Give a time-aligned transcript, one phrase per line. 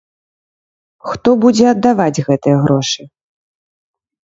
[1.09, 3.01] Хто будзе аддаваць гэтыя грошы?